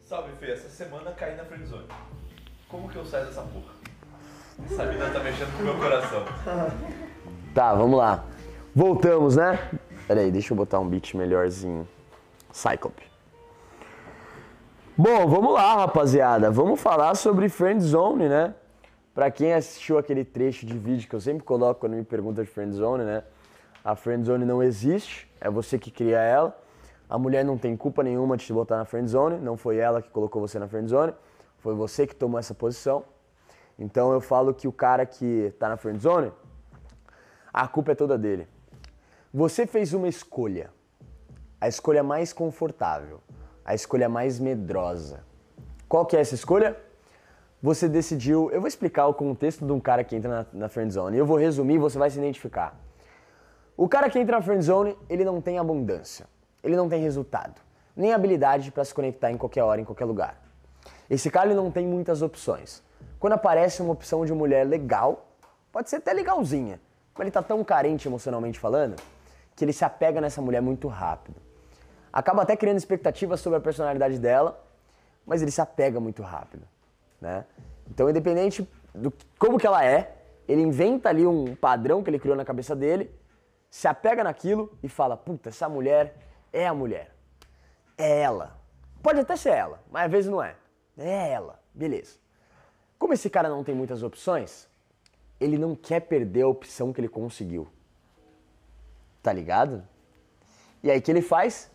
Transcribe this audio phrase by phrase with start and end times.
[0.00, 0.50] Salve, Fê.
[0.50, 1.86] Essa semana caí na friendzone.
[2.68, 3.74] Como que eu saio dessa porra?
[4.64, 6.24] Essa mina tá mexendo com o meu coração.
[7.54, 8.24] Tá, vamos lá.
[8.74, 9.58] Voltamos, né?
[10.08, 11.86] Pera aí, deixa eu botar um beat melhorzinho.
[12.50, 13.02] Cyclope.
[14.96, 16.50] Bom, vamos lá, rapaziada.
[16.50, 18.54] Vamos falar sobre friendzone, né?
[19.14, 22.48] Pra quem assistiu aquele trecho de vídeo que eu sempre coloco quando me pergunta de
[22.48, 23.22] friendzone, né?
[23.84, 26.58] A friendzone não existe, é você que cria ela.
[27.10, 30.08] A mulher não tem culpa nenhuma de te botar na friendzone, não foi ela que
[30.08, 31.12] colocou você na friendzone,
[31.58, 33.04] foi você que tomou essa posição.
[33.78, 36.32] Então eu falo que o cara que tá na friendzone,
[37.52, 38.48] a culpa é toda dele.
[39.34, 40.70] Você fez uma escolha,
[41.60, 43.20] a escolha mais confortável,
[43.62, 45.22] a escolha mais medrosa.
[45.86, 46.80] Qual que é essa escolha?
[47.62, 51.16] Você decidiu, eu vou explicar o contexto de um cara que entra na, na friendzone,
[51.16, 52.76] eu vou resumir você vai se identificar.
[53.76, 56.26] O cara que entra na friendzone, ele não tem abundância,
[56.60, 57.60] ele não tem resultado,
[57.94, 60.42] nem habilidade para se conectar em qualquer hora, em qualquer lugar.
[61.08, 62.82] Esse cara ele não tem muitas opções.
[63.20, 65.28] Quando aparece uma opção de mulher legal,
[65.70, 66.80] pode ser até legalzinha,
[67.14, 68.96] mas ele tá tão carente emocionalmente falando,
[69.54, 71.36] que ele se apega nessa mulher muito rápido.
[72.12, 74.60] Acaba até criando expectativas sobre a personalidade dela,
[75.24, 76.66] mas ele se apega muito rápido,
[77.22, 77.46] né?
[77.88, 82.36] Então, independente do como que ela é, ele inventa ali um padrão que ele criou
[82.36, 83.10] na cabeça dele,
[83.70, 86.16] se apega naquilo e fala: "Puta, essa mulher
[86.52, 87.14] é a mulher.
[87.96, 88.58] É ela.
[89.02, 90.56] Pode até ser ela, mas às vezes não é.
[90.98, 91.60] É ela.
[91.72, 92.16] Beleza.
[92.98, 94.68] Como esse cara não tem muitas opções,
[95.40, 97.68] ele não quer perder a opção que ele conseguiu.
[99.22, 99.82] Tá ligado?
[100.82, 101.70] E aí o que ele faz?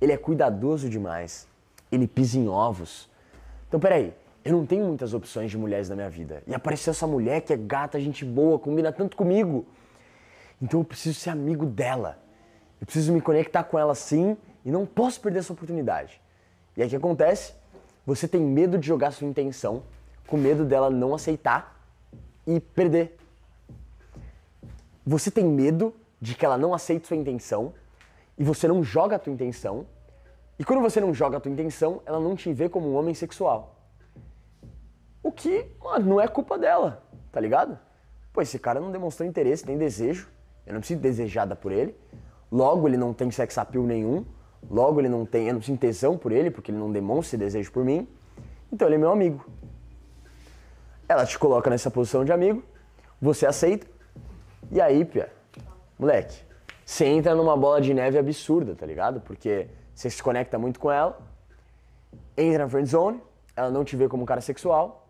[0.00, 1.48] Ele é cuidadoso demais.
[1.90, 3.10] Ele pisa em ovos.
[3.68, 4.14] Então peraí,
[4.44, 6.42] eu não tenho muitas opções de mulheres na minha vida.
[6.46, 9.64] E apareceu essa mulher que é gata, gente boa, combina tanto comigo.
[10.60, 12.18] Então eu preciso ser amigo dela.
[12.80, 16.20] Eu preciso me conectar com ela sim e não posso perder essa oportunidade.
[16.76, 17.54] E aí o que acontece?
[18.04, 19.84] Você tem medo de jogar sua intenção,
[20.26, 21.80] com medo dela não aceitar
[22.44, 23.16] e perder.
[25.06, 27.74] Você tem medo de que ela não aceite sua intenção
[28.36, 29.86] e você não joga a tua intenção.
[30.58, 33.14] E quando você não joga a tua intenção, ela não te vê como um homem
[33.14, 33.81] sexual.
[35.36, 37.78] Que, mano, não é culpa dela, tá ligado?
[38.32, 40.28] Pô, esse cara não demonstrou interesse, nem desejo.
[40.66, 41.94] Eu não preciso desejada por ele.
[42.50, 44.24] Logo, ele não tem sex appeal nenhum.
[44.70, 47.72] Logo, ele não tem, eu não preciso tesão por ele, porque ele não demonstra desejo
[47.72, 48.06] por mim.
[48.72, 49.44] Então, ele é meu amigo.
[51.08, 52.62] Ela te coloca nessa posição de amigo,
[53.20, 53.86] você aceita.
[54.70, 55.30] E aí, Pia,
[55.98, 56.42] moleque,
[56.84, 59.20] você entra numa bola de neve absurda, tá ligado?
[59.20, 61.18] Porque você se conecta muito com ela,
[62.36, 63.20] entra na friend zone,
[63.54, 65.01] ela não te vê como um cara sexual,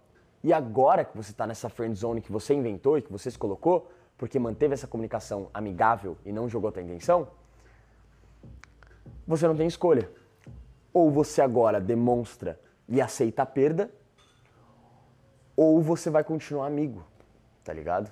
[0.42, 3.38] e agora que você tá nessa friend zone que você inventou e que você se
[3.38, 7.28] colocou, porque manteve essa comunicação amigável e não jogou a tua intenção,
[9.26, 10.10] você não tem escolha.
[10.92, 13.90] Ou você agora demonstra e aceita a perda,
[15.56, 17.04] ou você vai continuar amigo,
[17.64, 18.10] tá ligado?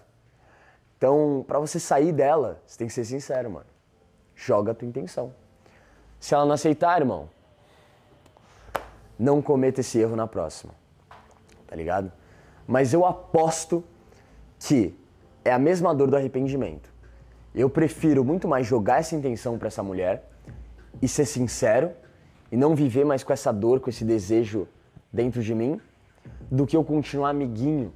[0.97, 3.66] Então, para você sair dela, você tem que ser sincero, mano.
[4.34, 5.34] Joga a tua intenção.
[6.18, 7.28] Se ela não aceitar, irmão,
[9.18, 10.74] não cometa esse erro na próxima.
[11.66, 12.12] Tá ligado?
[12.66, 13.84] Mas eu aposto
[14.59, 14.94] que
[15.44, 16.93] é a mesma dor do arrependimento.
[17.54, 20.28] Eu prefiro muito mais jogar essa intenção para essa mulher
[21.00, 21.91] e ser sincero
[22.53, 24.69] e não viver mais com essa dor, com esse desejo
[25.12, 25.81] dentro de mim,
[26.50, 27.93] do que eu continuar amiguinho,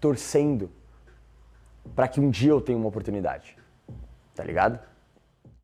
[0.00, 0.70] torcendo
[1.94, 3.56] para que um dia eu tenha uma oportunidade.
[4.34, 4.78] Tá ligado?